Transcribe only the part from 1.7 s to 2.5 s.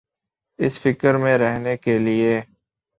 کیلئے۔